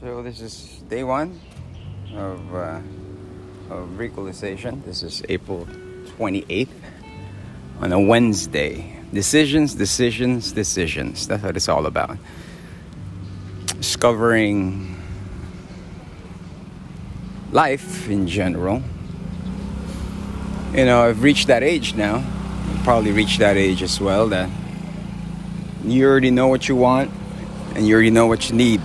So 0.00 0.22
this 0.22 0.40
is 0.40 0.80
day 0.88 1.02
one 1.02 1.40
of, 2.14 2.54
uh, 2.54 2.80
of 3.68 3.88
recalization. 3.98 4.84
This 4.84 5.02
is 5.02 5.24
April 5.28 5.66
28th 6.18 6.68
on 7.80 7.90
a 7.90 7.98
Wednesday. 7.98 8.94
Decisions, 9.12 9.74
decisions, 9.74 10.52
decisions. 10.52 11.26
That's 11.26 11.42
what 11.42 11.56
it's 11.56 11.68
all 11.68 11.86
about. 11.86 12.16
Discovering 13.78 15.02
life 17.50 18.08
in 18.08 18.28
general. 18.28 18.80
You 20.74 20.84
know, 20.84 21.08
I've 21.08 21.24
reached 21.24 21.48
that 21.48 21.64
age 21.64 21.94
now. 21.94 22.24
Probably 22.84 23.10
reached 23.10 23.40
that 23.40 23.56
age 23.56 23.82
as 23.82 24.00
well 24.00 24.28
that 24.28 24.48
you 25.82 26.06
already 26.06 26.30
know 26.30 26.46
what 26.46 26.68
you 26.68 26.76
want 26.76 27.10
and 27.74 27.84
you 27.84 27.94
already 27.94 28.10
know 28.10 28.28
what 28.28 28.48
you 28.48 28.54
need. 28.54 28.80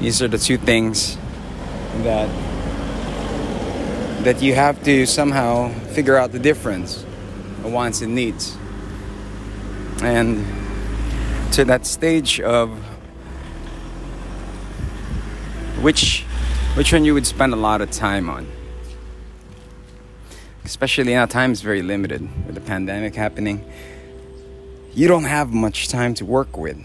These 0.00 0.22
are 0.22 0.28
the 0.28 0.38
two 0.38 0.58
things 0.58 1.18
that 2.02 2.28
that 4.22 4.40
you 4.40 4.54
have 4.54 4.82
to 4.84 5.06
somehow 5.06 5.70
figure 5.90 6.16
out 6.16 6.30
the 6.30 6.38
difference 6.38 7.04
wants 7.64 8.00
and 8.00 8.14
needs. 8.14 8.56
And 10.00 10.46
to 11.52 11.64
that 11.64 11.84
stage 11.84 12.40
of 12.40 12.70
which 15.80 16.24
which 16.74 16.92
one 16.92 17.04
you 17.04 17.14
would 17.14 17.26
spend 17.26 17.52
a 17.52 17.56
lot 17.56 17.80
of 17.80 17.90
time 17.90 18.30
on. 18.30 18.46
Especially 20.64 21.12
now 21.12 21.26
time 21.26 21.50
is 21.50 21.60
very 21.60 21.82
limited 21.82 22.22
with 22.46 22.54
the 22.54 22.60
pandemic 22.60 23.16
happening. 23.16 23.64
You 24.94 25.08
don't 25.08 25.24
have 25.24 25.52
much 25.52 25.88
time 25.88 26.14
to 26.14 26.24
work 26.24 26.56
with. 26.56 26.78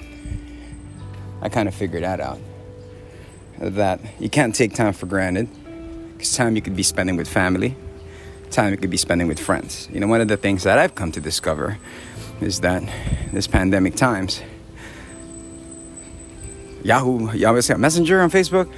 I 1.43 1.49
kind 1.49 1.67
of 1.67 1.75
figured 1.75 2.03
that 2.03 2.19
out 2.19 2.39
that 3.59 3.99
you 4.19 4.29
can't 4.29 4.53
take 4.53 4.73
time 4.73 4.93
for 4.93 5.05
granted 5.05 5.47
because 6.13 6.35
time 6.35 6.55
you 6.55 6.61
could 6.61 6.75
be 6.75 6.83
spending 6.83 7.15
with 7.15 7.27
family, 7.27 7.75
time 8.51 8.71
you 8.71 8.77
could 8.77 8.89
be 8.89 8.97
spending 8.97 9.27
with 9.27 9.39
friends. 9.39 9.89
You 9.91 9.99
know, 9.99 10.07
one 10.07 10.21
of 10.21 10.27
the 10.27 10.37
things 10.37 10.63
that 10.63 10.77
I've 10.77 10.95
come 10.95 11.11
to 11.11 11.21
discover 11.21 11.77
is 12.41 12.61
that 12.61 12.83
this 13.31 13.47
pandemic 13.47 13.95
times, 13.95 14.41
Yahoo, 16.83 17.31
Yahoo 17.33 17.77
Messenger 17.77 18.21
on 18.21 18.29
Facebook, 18.29 18.71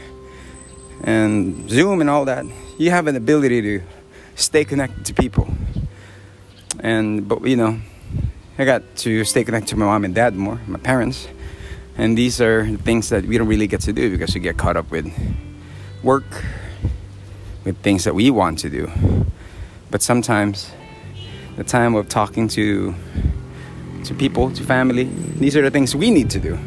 and 1.03 1.70
Zoom 1.70 2.02
and 2.02 2.09
all 2.09 2.26
that, 2.26 2.46
you 2.78 2.92
have 2.92 3.08
an 3.08 3.16
ability 3.16 3.62
to 3.62 3.81
stay 4.36 4.66
connected 4.66 5.06
to 5.06 5.14
people. 5.14 5.48
And 6.80 7.28
but 7.28 7.46
you 7.46 7.56
know, 7.56 7.80
I 8.58 8.66
got 8.66 8.84
to 8.98 9.23
stay 9.23 9.44
connected 9.44 9.70
to 9.70 9.78
my 9.78 9.86
mom 9.86 10.06
and 10.06 10.16
dad 10.16 10.36
more, 10.36 10.59
my 10.68 10.80
parents. 10.80 11.28
And 11.98 12.18
these 12.18 12.42
are 12.42 12.66
things 12.66 13.10
that 13.10 13.26
we 13.26 13.38
don't 13.38 13.48
really 13.48 13.68
get 13.68 13.82
to 13.82 13.94
do 13.94 14.10
because 14.10 14.34
we 14.36 14.42
get 14.42 14.58
caught 14.58 14.76
up 14.76 14.92
with 14.92 15.12
work, 16.04 16.44
with 17.64 17.78
things 17.82 18.04
that 18.04 18.14
we 18.14 18.30
want 18.30 18.60
to 18.60 18.70
do. 18.70 18.92
But 19.92 20.02
sometimes 20.02 20.72
the 21.56 21.64
time 21.64 21.96
of 21.96 22.10
talking 22.10 22.48
to 22.50 22.94
to 24.04 24.14
people, 24.14 24.52
to 24.52 24.64
family, 24.64 25.06
these 25.40 25.56
are 25.56 25.64
the 25.64 25.72
things 25.72 25.96
we 25.96 26.12
need 26.12 26.30
to 26.30 26.40
do 26.40 26.60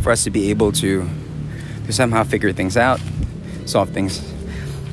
for 0.00 0.12
us 0.12 0.22
to 0.24 0.30
be 0.30 0.50
able 0.50 0.70
to 0.70 1.08
to 1.86 1.92
somehow 1.92 2.24
figure 2.24 2.52
things 2.52 2.76
out, 2.76 3.00
solve 3.64 3.90
things. 3.90 4.20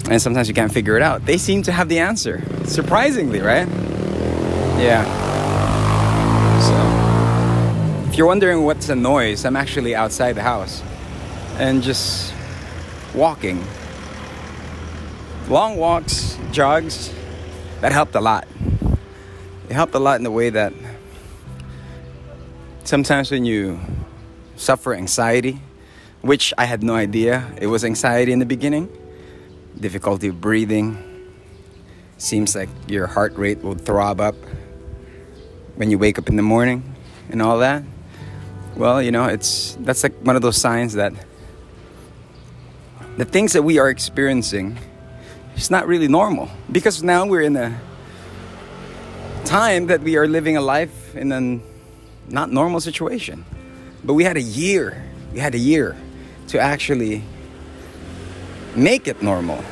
And 0.09 0.21
sometimes 0.21 0.47
you 0.47 0.53
can't 0.53 0.71
figure 0.71 0.95
it 0.95 1.01
out. 1.01 1.25
They 1.25 1.37
seem 1.37 1.63
to 1.63 1.71
have 1.71 1.89
the 1.89 1.99
answer. 1.99 2.41
Surprisingly, 2.65 3.39
right? 3.39 3.67
Yeah. 4.79 5.22
If 8.13 8.19
you're 8.19 8.27
wondering 8.27 8.63
what's 8.63 8.89
a 8.89 8.95
noise, 8.95 9.43
I'm 9.43 9.55
actually 9.55 9.95
outside 9.95 10.33
the 10.33 10.43
house 10.43 10.83
and 11.57 11.81
just 11.81 12.31
walking. 13.15 13.65
Long 15.49 15.77
walks, 15.77 16.37
jogs, 16.51 17.11
that 17.81 17.91
helped 17.91 18.13
a 18.13 18.21
lot. 18.21 18.47
It 19.67 19.73
helped 19.73 19.95
a 19.95 19.99
lot 19.99 20.17
in 20.17 20.23
the 20.23 20.29
way 20.29 20.51
that 20.51 20.73
sometimes 22.83 23.31
when 23.31 23.45
you 23.45 23.79
suffer 24.57 24.93
anxiety, 24.93 25.59
which 26.21 26.53
I 26.55 26.65
had 26.65 26.83
no 26.83 26.93
idea 26.93 27.51
it 27.59 27.65
was 27.65 27.83
anxiety 27.83 28.31
in 28.31 28.37
the 28.37 28.45
beginning, 28.45 28.95
difficulty 29.79 30.29
breathing, 30.29 31.03
seems 32.19 32.55
like 32.55 32.69
your 32.87 33.07
heart 33.07 33.35
rate 33.37 33.63
will 33.63 33.73
throb 33.73 34.21
up 34.21 34.35
when 35.77 35.89
you 35.89 35.97
wake 35.97 36.19
up 36.19 36.29
in 36.29 36.35
the 36.35 36.43
morning 36.43 36.93
and 37.31 37.41
all 37.41 37.57
that 37.57 37.83
well, 38.75 39.01
you 39.01 39.11
know, 39.11 39.25
it's 39.25 39.77
that's 39.81 40.03
like 40.03 40.13
one 40.23 40.35
of 40.35 40.41
those 40.41 40.57
signs 40.57 40.93
that 40.93 41.13
the 43.17 43.25
things 43.25 43.53
that 43.53 43.63
we 43.63 43.77
are 43.77 43.89
experiencing 43.89 44.77
is 45.55 45.69
not 45.69 45.87
really 45.87 46.07
normal 46.07 46.49
because 46.71 47.03
now 47.03 47.25
we're 47.25 47.41
in 47.41 47.55
a 47.55 47.79
time 49.45 49.87
that 49.87 50.01
we 50.01 50.17
are 50.17 50.27
living 50.27 50.57
a 50.57 50.61
life 50.61 51.15
in 51.15 51.31
a 51.31 51.59
not 52.31 52.51
normal 52.51 52.79
situation. 52.79 53.45
But 54.03 54.13
we 54.15 54.23
had 54.23 54.37
a 54.37 54.41
year, 54.41 55.03
we 55.31 55.39
had 55.39 55.53
a 55.53 55.59
year 55.59 55.95
to 56.47 56.59
actually 56.59 57.23
make 58.75 59.07
it 59.07 59.21
normal 59.21 59.63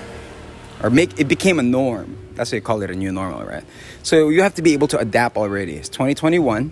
or 0.84 0.90
make 0.90 1.20
it 1.20 1.28
became 1.28 1.60
a 1.60 1.64
norm. 1.64 2.18
That's 2.36 2.52
why 2.52 2.58
you 2.58 2.62
call 2.62 2.82
it 2.82 2.90
a 2.92 2.96
new 2.96 3.12
normal, 3.12 3.44
right? 3.44 3.64
So 4.04 4.30
you 4.30 4.42
have 4.44 4.56
to 4.56 4.62
be 4.62 4.74
able 4.74 4.88
to 4.90 5.00
adapt 5.00 5.38
already. 5.38 5.76
It's 5.76 5.90
2021. 5.90 6.72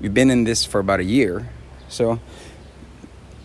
We've 0.00 0.14
been 0.14 0.30
in 0.30 0.44
this 0.44 0.64
for 0.64 0.80
about 0.80 1.00
a 1.00 1.04
year. 1.04 1.48
So 1.88 2.20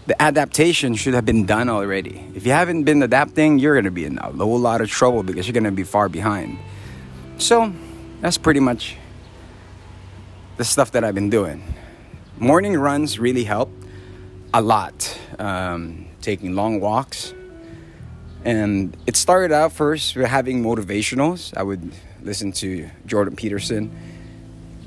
the 0.07 0.19
adaptation 0.21 0.95
should 0.95 1.13
have 1.13 1.25
been 1.25 1.45
done 1.45 1.69
already. 1.69 2.25
If 2.33 2.45
you 2.45 2.51
haven't 2.51 2.83
been 2.83 3.03
adapting, 3.03 3.59
you're 3.59 3.75
going 3.75 3.85
to 3.85 3.91
be 3.91 4.05
in 4.05 4.17
a 4.17 4.31
whole 4.31 4.59
lot 4.59 4.81
of 4.81 4.89
trouble 4.89 5.23
because 5.23 5.47
you're 5.47 5.53
going 5.53 5.65
to 5.65 5.71
be 5.71 5.83
far 5.83 6.09
behind. 6.09 6.57
So 7.37 7.71
that's 8.19 8.37
pretty 8.37 8.59
much 8.59 8.97
the 10.57 10.65
stuff 10.65 10.91
that 10.93 11.03
I've 11.03 11.15
been 11.15 11.29
doing. 11.29 11.63
Morning 12.37 12.75
runs 12.75 13.19
really 13.19 13.43
help 13.43 13.69
a 14.53 14.61
lot. 14.61 15.17
Um, 15.37 16.07
taking 16.21 16.55
long 16.55 16.79
walks. 16.79 17.33
And 18.45 18.95
it 19.05 19.15
started 19.15 19.51
out 19.51 19.73
first 19.73 20.15
with 20.15 20.27
having 20.27 20.63
motivationals. 20.63 21.55
I 21.55 21.63
would 21.63 21.91
listen 22.21 22.51
to 22.53 22.89
Jordan 23.05 23.35
Peterson, 23.35 23.91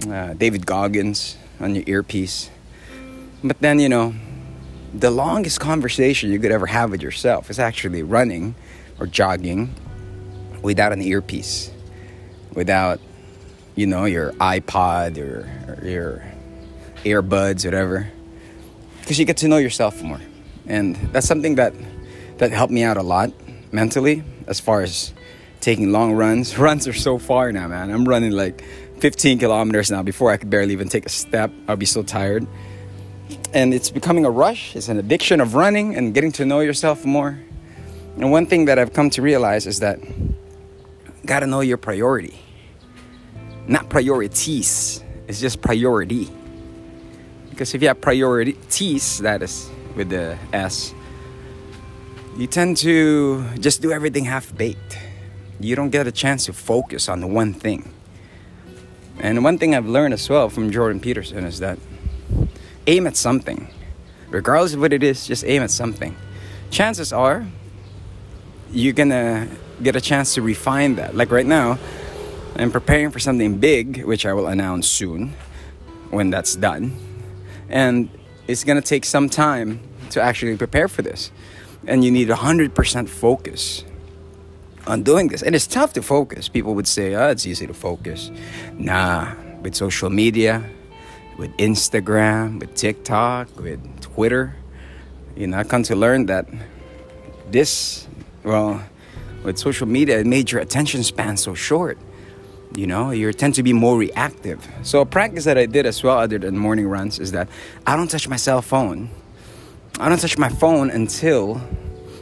uh, 0.08 0.34
David 0.34 0.66
Goggins 0.66 1.36
on 1.60 1.74
your 1.74 1.84
earpiece 1.86 2.50
but 3.42 3.60
then, 3.60 3.78
you 3.78 3.88
know, 3.88 4.14
the 4.94 5.10
longest 5.10 5.58
conversation 5.58 6.30
you 6.30 6.38
could 6.38 6.52
ever 6.52 6.66
have 6.66 6.90
with 6.90 7.02
yourself 7.02 7.50
is 7.50 7.58
actually 7.58 8.02
running 8.02 8.54
or 9.00 9.06
jogging 9.06 9.74
without 10.62 10.92
an 10.92 11.02
earpiece, 11.02 11.70
without, 12.54 13.00
you 13.74 13.86
know, 13.86 14.04
your 14.04 14.32
iPod 14.34 15.18
or, 15.18 15.48
or 15.66 15.88
your 15.88 16.24
earbuds, 17.04 17.64
whatever. 17.64 18.10
Because 19.00 19.18
you 19.18 19.24
get 19.24 19.38
to 19.38 19.48
know 19.48 19.56
yourself 19.56 20.00
more. 20.02 20.20
And 20.66 20.94
that's 21.12 21.26
something 21.26 21.56
that, 21.56 21.74
that 22.38 22.52
helped 22.52 22.72
me 22.72 22.84
out 22.84 22.96
a 22.96 23.02
lot 23.02 23.32
mentally 23.72 24.22
as 24.46 24.60
far 24.60 24.82
as 24.82 25.12
taking 25.60 25.90
long 25.90 26.12
runs. 26.12 26.56
Runs 26.58 26.86
are 26.86 26.92
so 26.92 27.18
far 27.18 27.50
now, 27.50 27.66
man. 27.66 27.90
I'm 27.90 28.04
running 28.04 28.30
like 28.30 28.62
15 28.98 29.38
kilometers 29.38 29.90
now. 29.90 30.02
Before 30.02 30.30
I 30.30 30.36
could 30.36 30.50
barely 30.50 30.74
even 30.74 30.88
take 30.88 31.06
a 31.06 31.08
step, 31.08 31.50
I'll 31.66 31.76
be 31.76 31.86
so 31.86 32.02
tired 32.04 32.46
and 33.52 33.74
it's 33.74 33.90
becoming 33.90 34.24
a 34.24 34.30
rush. 34.30 34.74
It's 34.76 34.88
an 34.88 34.98
addiction 34.98 35.40
of 35.40 35.54
running 35.54 35.96
and 35.96 36.14
getting 36.14 36.32
to 36.32 36.44
know 36.44 36.60
yourself 36.60 37.04
more. 37.04 37.38
And 38.16 38.30
one 38.30 38.46
thing 38.46 38.66
that 38.66 38.78
I've 38.78 38.92
come 38.92 39.10
to 39.10 39.22
realize 39.22 39.66
is 39.66 39.80
that 39.80 39.98
got 41.24 41.40
to 41.40 41.46
know 41.46 41.60
your 41.60 41.78
priority. 41.78 42.38
Not 43.66 43.88
priorities, 43.88 45.02
it's 45.28 45.40
just 45.40 45.62
priority. 45.62 46.28
Because 47.50 47.74
if 47.74 47.82
you 47.82 47.88
have 47.88 48.00
priorities, 48.00 49.18
that 49.18 49.42
is 49.42 49.70
with 49.94 50.10
the 50.10 50.38
S, 50.52 50.94
you 52.36 52.46
tend 52.46 52.78
to 52.78 53.46
just 53.58 53.82
do 53.82 53.92
everything 53.92 54.24
half 54.24 54.56
baked. 54.56 54.98
You 55.60 55.76
don't 55.76 55.90
get 55.90 56.06
a 56.06 56.12
chance 56.12 56.46
to 56.46 56.52
focus 56.52 57.08
on 57.08 57.20
the 57.20 57.26
one 57.26 57.52
thing. 57.52 57.92
And 59.20 59.44
one 59.44 59.58
thing 59.58 59.74
I've 59.74 59.86
learned 59.86 60.14
as 60.14 60.28
well 60.28 60.48
from 60.48 60.70
Jordan 60.70 60.98
Peterson 60.98 61.44
is 61.44 61.60
that 61.60 61.78
aim 62.86 63.06
at 63.06 63.16
something. 63.16 63.68
Regardless 64.30 64.74
of 64.74 64.80
what 64.80 64.92
it 64.92 65.02
is, 65.02 65.26
just 65.26 65.44
aim 65.44 65.62
at 65.62 65.70
something. 65.70 66.16
Chances 66.70 67.12
are 67.12 67.46
you're 68.72 68.94
gonna 68.94 69.48
get 69.82 69.96
a 69.96 70.00
chance 70.00 70.34
to 70.34 70.42
refine 70.42 70.96
that. 70.96 71.14
Like 71.14 71.30
right 71.30 71.46
now, 71.46 71.78
I'm 72.56 72.70
preparing 72.70 73.10
for 73.10 73.18
something 73.18 73.58
big, 73.58 74.04
which 74.04 74.24
I 74.24 74.32
will 74.32 74.46
announce 74.46 74.88
soon 74.88 75.34
when 76.10 76.30
that's 76.30 76.56
done. 76.56 76.96
And 77.68 78.08
it's 78.48 78.64
gonna 78.64 78.82
take 78.82 79.04
some 79.04 79.28
time 79.28 79.80
to 80.10 80.20
actually 80.20 80.56
prepare 80.56 80.88
for 80.88 81.02
this. 81.02 81.30
And 81.86 82.04
you 82.04 82.10
need 82.10 82.28
100% 82.28 83.08
focus 83.08 83.84
on 84.86 85.02
doing 85.02 85.28
this. 85.28 85.42
And 85.42 85.54
it's 85.54 85.66
tough 85.66 85.92
to 85.94 86.02
focus. 86.02 86.48
People 86.48 86.74
would 86.74 86.88
say, 86.88 87.14
oh, 87.14 87.28
it's 87.28 87.46
easy 87.46 87.66
to 87.66 87.74
focus. 87.74 88.30
Nah, 88.74 89.34
with 89.62 89.74
social 89.74 90.10
media, 90.10 90.64
with 91.38 91.56
Instagram, 91.56 92.60
with 92.60 92.74
TikTok, 92.74 93.58
with 93.58 94.00
Twitter. 94.00 94.54
You 95.36 95.46
know, 95.46 95.58
I 95.58 95.64
come 95.64 95.82
to 95.84 95.96
learn 95.96 96.26
that 96.26 96.46
this, 97.50 98.06
well, 98.44 98.82
with 99.44 99.58
social 99.58 99.86
media, 99.86 100.20
it 100.20 100.26
made 100.26 100.50
your 100.50 100.60
attention 100.60 101.02
span 101.02 101.36
so 101.36 101.54
short. 101.54 101.98
You 102.74 102.86
know, 102.86 103.10
you 103.10 103.30
tend 103.32 103.54
to 103.56 103.62
be 103.62 103.72
more 103.72 103.98
reactive. 103.98 104.66
So, 104.82 105.00
a 105.00 105.06
practice 105.06 105.44
that 105.44 105.58
I 105.58 105.66
did 105.66 105.84
as 105.84 106.02
well, 106.02 106.18
other 106.18 106.38
than 106.38 106.56
morning 106.56 106.88
runs, 106.88 107.18
is 107.18 107.32
that 107.32 107.48
I 107.86 107.96
don't 107.96 108.10
touch 108.10 108.28
my 108.28 108.36
cell 108.36 108.62
phone. 108.62 109.10
I 110.00 110.08
don't 110.08 110.18
touch 110.18 110.38
my 110.38 110.48
phone 110.48 110.90
until 110.90 111.60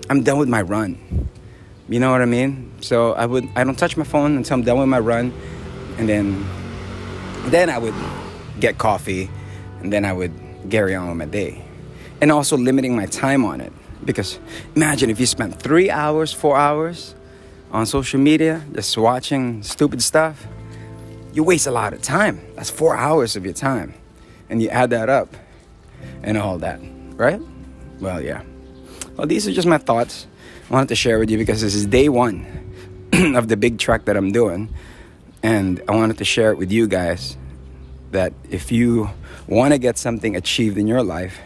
I'm 0.08 0.24
done 0.24 0.38
with 0.38 0.48
my 0.48 0.62
run. 0.62 1.28
You 1.88 2.00
know 2.00 2.10
what 2.10 2.20
I 2.20 2.24
mean? 2.24 2.72
So 2.80 3.12
I 3.12 3.26
would 3.26 3.48
I 3.54 3.62
don't 3.64 3.78
touch 3.78 3.96
my 3.96 4.04
phone 4.04 4.36
until 4.36 4.54
I'm 4.54 4.62
done 4.62 4.78
with 4.78 4.88
my 4.88 4.98
run, 4.98 5.32
and 5.98 6.08
then 6.08 6.44
then 7.46 7.70
I 7.70 7.78
would 7.78 7.94
get 8.58 8.78
coffee, 8.78 9.30
and 9.80 9.92
then 9.92 10.04
I 10.04 10.12
would 10.12 10.32
carry 10.70 10.94
on 10.94 11.08
with 11.08 11.16
my 11.16 11.26
day, 11.26 11.64
and 12.20 12.32
also 12.32 12.56
limiting 12.56 12.96
my 12.96 13.06
time 13.06 13.44
on 13.44 13.60
it. 13.60 13.72
Because 14.04 14.38
imagine 14.74 15.10
if 15.10 15.20
you 15.20 15.26
spent 15.26 15.60
three 15.60 15.90
hours, 15.90 16.32
four 16.32 16.56
hours 16.56 17.14
on 17.70 17.86
social 17.86 18.18
media 18.18 18.64
just 18.72 18.96
watching 18.96 19.62
stupid 19.62 20.02
stuff, 20.02 20.46
you 21.32 21.44
waste 21.44 21.66
a 21.66 21.70
lot 21.70 21.92
of 21.92 22.02
time. 22.02 22.40
That's 22.56 22.70
four 22.70 22.96
hours 22.96 23.36
of 23.36 23.44
your 23.44 23.54
time. 23.54 23.94
And 24.48 24.60
you 24.62 24.68
add 24.68 24.90
that 24.90 25.08
up 25.08 25.36
and 26.22 26.36
all 26.36 26.58
that, 26.58 26.80
right? 27.14 27.40
Well, 28.00 28.20
yeah. 28.20 28.42
Well, 29.16 29.26
these 29.26 29.46
are 29.46 29.52
just 29.52 29.68
my 29.68 29.78
thoughts 29.78 30.26
I 30.68 30.74
wanted 30.74 30.88
to 30.88 30.96
share 30.96 31.18
with 31.18 31.30
you 31.30 31.38
because 31.38 31.60
this 31.60 31.74
is 31.74 31.86
day 31.86 32.08
one 32.08 32.46
of 33.12 33.48
the 33.48 33.56
big 33.56 33.78
trek 33.78 34.06
that 34.06 34.16
I'm 34.16 34.32
doing. 34.32 34.74
And 35.42 35.82
I 35.88 35.94
wanted 35.94 36.18
to 36.18 36.24
share 36.24 36.50
it 36.50 36.58
with 36.58 36.72
you 36.72 36.88
guys 36.88 37.36
that 38.12 38.32
if 38.50 38.72
you 38.72 39.10
want 39.46 39.72
to 39.72 39.78
get 39.78 39.98
something 39.98 40.36
achieved 40.36 40.78
in 40.78 40.86
your 40.86 41.02
life, 41.02 41.38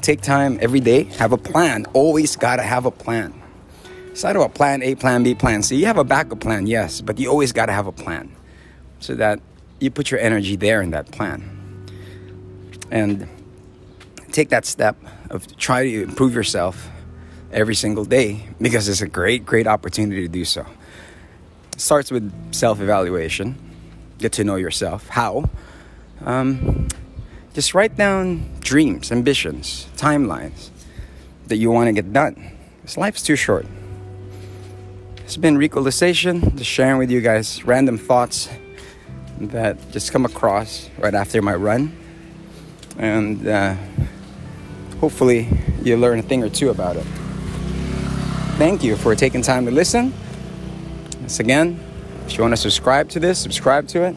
take 0.00 0.20
time 0.20 0.58
every 0.60 0.80
day, 0.80 1.04
have 1.04 1.32
a 1.32 1.36
plan. 1.38 1.86
Always 1.92 2.36
got 2.36 2.56
to 2.56 2.62
have 2.62 2.86
a 2.86 2.90
plan. 2.90 3.42
It's 4.10 4.22
not 4.22 4.36
about 4.36 4.54
plan 4.54 4.82
A, 4.82 4.94
plan 4.94 5.22
B, 5.22 5.34
plan 5.34 5.62
C. 5.62 5.76
You 5.76 5.86
have 5.86 5.98
a 5.98 6.04
backup 6.04 6.40
plan, 6.40 6.66
yes, 6.66 7.00
but 7.00 7.18
you 7.18 7.28
always 7.28 7.52
got 7.52 7.66
to 7.66 7.72
have 7.72 7.86
a 7.86 7.92
plan 7.92 8.30
so 9.00 9.14
that 9.16 9.40
you 9.80 9.90
put 9.90 10.10
your 10.10 10.20
energy 10.20 10.56
there 10.56 10.80
in 10.82 10.90
that 10.90 11.10
plan. 11.10 11.42
And 12.90 13.28
take 14.30 14.50
that 14.50 14.66
step 14.66 14.96
of 15.30 15.56
try 15.56 15.82
to 15.84 16.02
improve 16.02 16.34
yourself 16.34 16.88
every 17.52 17.74
single 17.74 18.04
day 18.04 18.48
because 18.60 18.88
it's 18.88 19.00
a 19.00 19.08
great, 19.08 19.46
great 19.46 19.66
opportunity 19.66 20.22
to 20.22 20.28
do 20.28 20.44
so. 20.44 20.66
It 21.72 21.80
starts 21.80 22.10
with 22.10 22.32
self 22.52 22.80
evaluation, 22.80 23.56
get 24.18 24.32
to 24.32 24.44
know 24.44 24.56
yourself. 24.56 25.08
How? 25.08 25.50
Um, 26.24 26.88
just 27.54 27.74
write 27.74 27.96
down 27.96 28.48
dreams, 28.60 29.12
ambitions, 29.12 29.86
timelines 29.96 30.70
that 31.46 31.56
you 31.56 31.70
want 31.70 31.88
to 31.88 31.92
get 31.92 32.12
done. 32.12 32.50
Because 32.80 32.96
life's 32.96 33.22
too 33.22 33.36
short. 33.36 33.66
It's 35.18 35.36
been 35.36 35.56
Recalization, 35.56 36.54
just 36.56 36.70
sharing 36.70 36.98
with 36.98 37.10
you 37.10 37.20
guys 37.20 37.64
random 37.64 37.96
thoughts 37.96 38.48
that 39.40 39.78
just 39.90 40.12
come 40.12 40.24
across 40.24 40.90
right 40.98 41.14
after 41.14 41.40
my 41.42 41.54
run. 41.54 41.96
And 42.98 43.46
uh, 43.46 43.74
hopefully, 45.00 45.48
you 45.82 45.96
learn 45.96 46.18
a 46.18 46.22
thing 46.22 46.42
or 46.42 46.48
two 46.48 46.70
about 46.70 46.96
it. 46.96 47.06
Thank 48.58 48.84
you 48.84 48.96
for 48.96 49.14
taking 49.14 49.42
time 49.42 49.64
to 49.64 49.70
listen. 49.70 50.12
Once 51.20 51.40
again, 51.40 51.80
if 52.26 52.36
you 52.36 52.42
want 52.42 52.52
to 52.52 52.60
subscribe 52.60 53.08
to 53.10 53.20
this, 53.20 53.38
subscribe 53.38 53.88
to 53.88 54.02
it. 54.04 54.16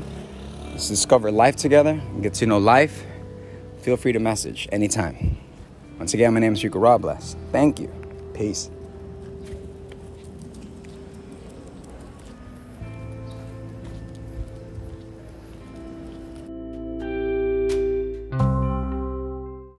Let's 0.72 0.88
discover 0.88 1.32
life 1.32 1.56
together 1.56 1.92
and 1.92 2.24
get 2.24 2.34
to 2.36 2.46
know 2.46 2.58
life 2.58 3.04
feel 3.88 3.96
free 3.96 4.12
to 4.12 4.20
message 4.20 4.68
anytime. 4.74 5.38
Once 5.98 6.14
again, 6.14 6.34
my 6.34 6.42
name 6.42 6.52
is 6.52 6.62
Rico 6.62 6.78
Robles. 6.78 7.38
Thank 7.54 7.80
you. 7.80 7.90
Peace. 8.34 8.70